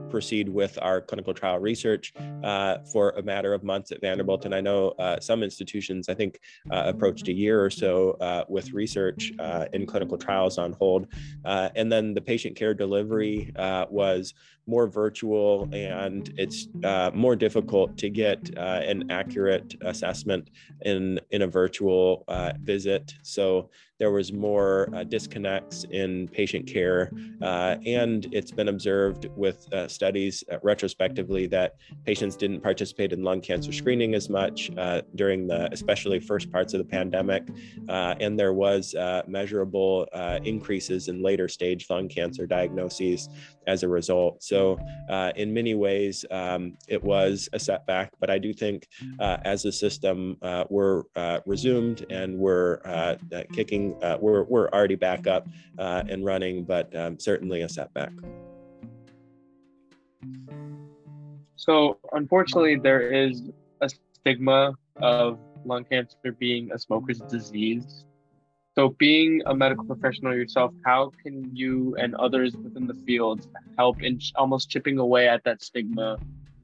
[0.09, 2.13] proceed with our clinical trial research
[2.43, 6.13] uh, for a matter of months at Vanderbilt, and I know uh, some institutions, I
[6.13, 6.39] think,
[6.71, 9.31] uh, approached a year or so uh, with research
[9.73, 11.07] in clinical trials on hold.
[11.45, 13.51] and then the patient care delivery
[13.89, 14.33] was
[14.69, 16.67] more virtual, and it's
[17.13, 20.49] more difficult to get an accurate assessment
[20.85, 22.23] in in a virtual
[22.67, 23.15] visit.
[23.23, 27.11] So there was more uh, disconnects in patient care.
[27.41, 31.75] Uh, and it's been observed with uh, studies uh, retrospectively that
[32.05, 36.73] patients didn't participate in lung cancer screening as much uh, during the especially first parts
[36.73, 37.47] of the pandemic.
[37.89, 38.95] and there was
[39.27, 40.07] measurable
[40.43, 43.29] increases in later stage lung cancer diagnoses
[43.65, 44.43] as a result.
[44.43, 44.77] So,
[45.35, 48.87] in many ways, um, it was a setback, but I do think
[49.19, 50.37] as the system,
[50.69, 51.05] were
[51.45, 52.81] resumed and were
[53.53, 58.11] kicking uh, we're, we're already back up uh, and running, but um, certainly a setback.
[61.55, 63.43] So, unfortunately, there is
[63.81, 68.05] a stigma of lung cancer being a smoker's disease.
[68.75, 74.01] So, being a medical professional yourself, how can you and others within the field help
[74.03, 76.17] in almost chipping away at that stigma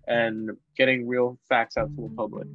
[0.08, 2.48] and getting real facts out to the public?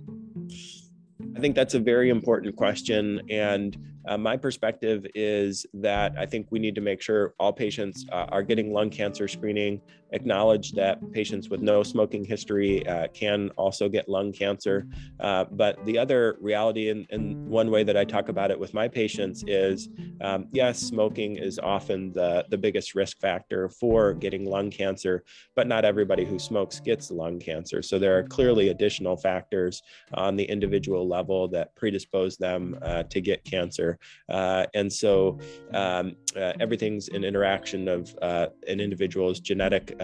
[1.36, 3.20] I think that's a very important question.
[3.28, 3.76] And
[4.07, 8.26] uh, my perspective is that I think we need to make sure all patients uh,
[8.30, 9.80] are getting lung cancer screening,
[10.12, 14.86] acknowledge that patients with no smoking history uh, can also get lung cancer.
[15.20, 18.74] Uh, but the other reality, and, and, one way that I talk about it with
[18.74, 19.88] my patients, is
[20.20, 25.24] um, yes, smoking is often the, the biggest risk factor for getting lung cancer,
[25.57, 27.80] but not everybody who smokes gets lung cancer.
[27.80, 29.82] So there are clearly additional factors
[30.12, 33.88] on the individual level that predispose them uh, to get cancer.
[34.28, 35.39] Uh, and so
[35.72, 39.95] um, uh, everything's an interaction of uh, an individual's genetic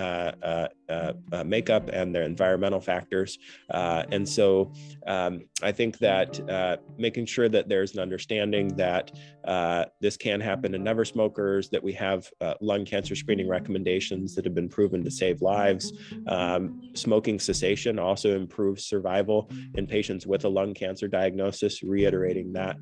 [0.89, 3.39] uh, uh, uh, makeup and their environmental factors.
[3.71, 4.73] and so
[5.07, 6.41] um, I think that
[6.99, 9.13] making sure that there's an understanding that
[10.01, 12.31] this can happen in never smokers, that we have
[12.61, 15.93] lung cancer screening recommendations that have been proven to save lives.
[16.29, 22.77] Um, smoking cessation also improves survival in patients with a lung cancer diagnosis, reiterating that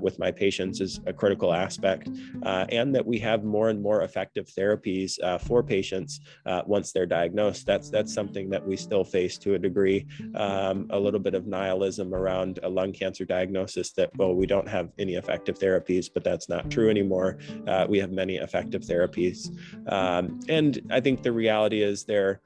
[0.00, 2.08] with my patients is a critical aspect,
[2.44, 6.92] uh, and that we have more and more effective therapies uh, for patients uh, once
[6.92, 7.43] they're diagnosed.
[7.50, 10.06] That's that's something that we still face to a degree.
[10.34, 14.68] Um, a little bit of nihilism around a lung cancer diagnosis that well we don't
[14.68, 17.38] have any effective therapies, but that's not true anymore.
[17.66, 19.50] Uh, we have many effective therapies,
[19.90, 22.40] um, and I think the reality is there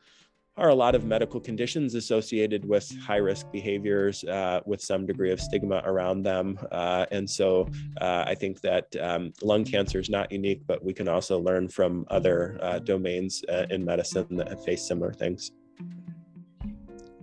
[0.59, 5.31] are a lot of medical conditions associated with high risk behaviors uh, with some degree
[5.31, 6.59] of stigma around them.
[6.73, 7.69] Uh, and so
[8.01, 11.69] uh, I think that um, lung cancer is not unique, but we can also learn
[11.69, 15.53] from other uh, domains uh, in medicine that have faced similar things.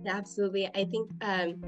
[0.06, 0.66] Absolutely.
[0.68, 1.10] I think.
[1.22, 1.62] Um,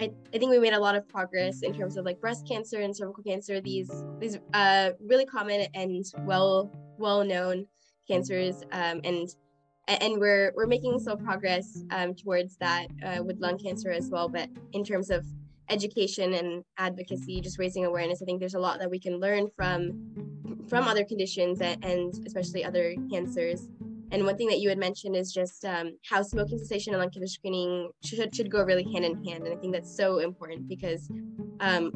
[0.00, 2.80] I, I, think we made a lot of progress in terms of like breast cancer
[2.80, 3.60] and cervical cancer.
[3.60, 7.66] These these uh, really common and well well known
[8.08, 9.28] cancers, um, and
[9.88, 14.28] and we're we're making some progress um, towards that uh, with lung cancer as well.
[14.28, 15.24] But in terms of
[15.68, 19.48] education and advocacy, just raising awareness, I think there's a lot that we can learn
[19.56, 20.10] from
[20.68, 23.68] from other conditions and, and especially other cancers.
[24.10, 27.10] And one thing that you had mentioned is just um, how smoking cessation and lung
[27.10, 29.44] cancer screening should should go really hand in hand.
[29.46, 31.10] And I think that's so important because
[31.60, 31.90] um,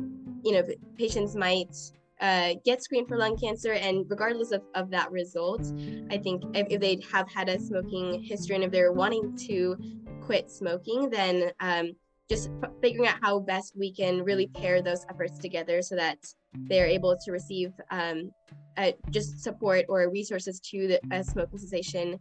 [0.45, 0.62] you know
[0.97, 1.74] patients might
[2.21, 3.73] uh, get screened for lung cancer.
[3.73, 5.73] And regardless of, of that result,
[6.11, 9.77] I think if, if they have had a smoking history and if they're wanting to
[10.21, 11.93] quit smoking, then um,
[12.29, 12.51] just
[12.83, 16.19] figuring out how best we can really pair those efforts together so that
[16.55, 18.31] they're able to receive um,
[18.77, 22.19] uh, just support or resources to the a smoking cessation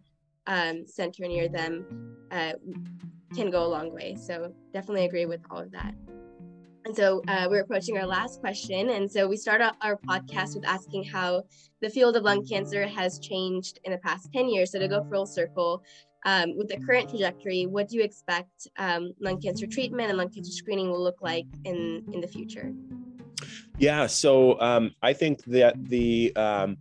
[0.48, 2.54] um, center near them uh,
[3.36, 4.16] can go a long way.
[4.16, 5.94] So definitely agree with all of that.
[6.88, 8.92] And so uh, we're approaching our last question.
[8.92, 11.44] And so we start our podcast with asking how
[11.82, 14.72] the field of lung cancer has changed in the past 10 years.
[14.72, 15.84] So to go full circle,
[16.24, 20.30] um, with the current trajectory, what do you expect um, lung cancer treatment and lung
[20.30, 22.72] cancer screening will look like in, in the future?
[23.78, 26.78] Yeah, so um, I think that the um,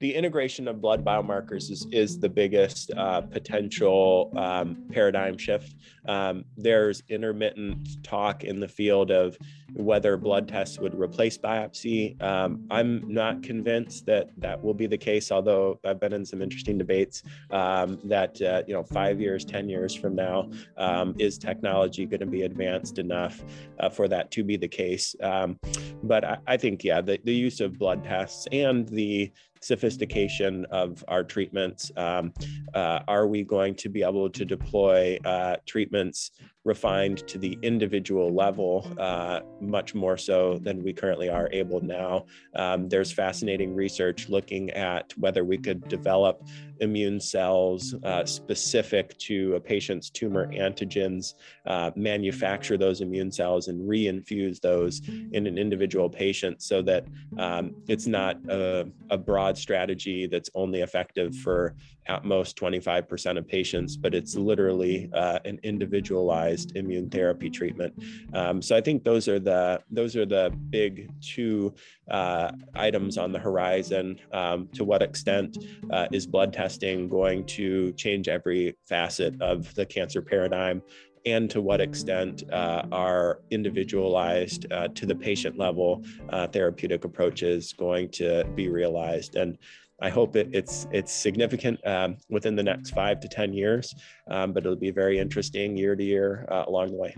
[0.00, 5.74] the integration of blood biomarkers is, is the biggest uh, potential um, paradigm shift.
[6.08, 9.36] Um, there's intermittent talk in the field of
[9.74, 12.20] whether blood tests would replace biopsy.
[12.22, 16.40] Um, I'm not convinced that that will be the case, although I've been in some
[16.40, 21.36] interesting debates um, that, uh, you know, five years, 10 years from now, um, is
[21.36, 23.44] technology going to be advanced enough
[23.78, 25.14] uh, for that to be the case?
[25.22, 25.58] Um,
[26.02, 29.30] but I, I, think, yeah, the, the use of blood tests and the
[29.60, 31.92] sophistication of our treatments.
[31.96, 32.32] Um,
[32.74, 36.32] uh, are we going to be able to deploy uh, treatments
[36.64, 42.26] refined to the individual level, uh, much more so than we currently are able now.
[42.54, 46.42] Um, there's fascinating research looking at whether we could develop
[46.80, 51.34] immune cells uh, specific to a patient's tumor antigens,
[51.66, 55.00] uh, manufacture those immune cells and reinfuse those
[55.32, 57.06] in an individual patient so that
[57.38, 61.74] um, it's not a, a broad strategy that's only effective for
[62.06, 67.94] at most 25% of patients, but it's literally uh, an individualized immune therapy treatment.
[68.32, 71.74] Um, so I think those are the those are the big two
[72.10, 74.18] uh, items on the horizon.
[74.32, 75.58] Um, to what extent
[75.90, 80.82] uh, is blood testing going to change every facet of the cancer paradigm?
[81.26, 87.72] and to what extent uh, are individualized uh, to the patient level uh, therapeutic approaches
[87.74, 89.58] going to be realized and
[90.02, 93.94] I hope it, it's it's significant um, within the next five to ten years,
[94.28, 97.14] um, but it'll be very interesting year to year uh, along the way.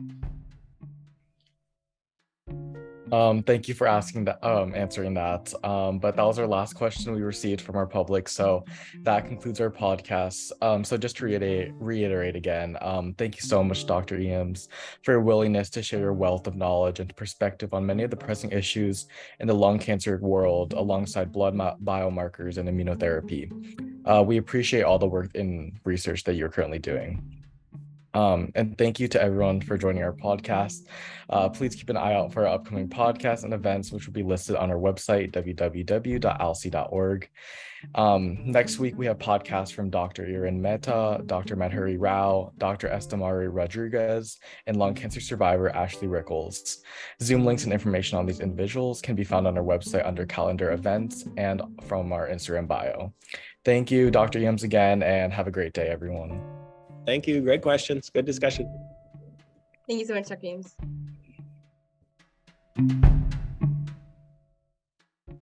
[3.12, 5.52] Um, thank you for asking that, um, answering that.
[5.62, 8.26] Um, but that was our last question we received from our public.
[8.26, 8.64] So
[9.02, 10.50] that concludes our podcast.
[10.62, 14.16] Um, so just to reiterate, reiterate again, um, thank you so much, Dr.
[14.16, 14.68] Iams,
[15.02, 18.16] for your willingness to share your wealth of knowledge and perspective on many of the
[18.16, 19.06] pressing issues
[19.40, 23.50] in the lung cancer world, alongside blood biomarkers and immunotherapy.
[24.06, 27.41] Uh, we appreciate all the work in research that you're currently doing.
[28.14, 30.86] Um, and thank you to everyone for joining our podcast.
[31.30, 34.22] Uh, please keep an eye out for our upcoming podcasts and events, which will be
[34.22, 37.28] listed on our website, www.alc.org.
[37.94, 40.24] Um, next week, we have podcasts from Dr.
[40.24, 41.56] Irin Mehta, Dr.
[41.56, 42.88] Madhuri Rao, Dr.
[42.88, 46.76] Estelamari Rodriguez, and lung cancer survivor Ashley Rickles.
[47.20, 50.72] Zoom links and information on these individuals can be found on our website under calendar
[50.72, 53.12] events and from our Instagram bio.
[53.64, 54.38] Thank you, Dr.
[54.38, 56.61] Iams, again, and have a great day, everyone.
[57.06, 57.40] Thank you.
[57.40, 58.10] Great questions.
[58.10, 58.66] Good discussion.
[59.88, 60.46] Thank you so much, Dr.
[60.46, 60.76] Iams.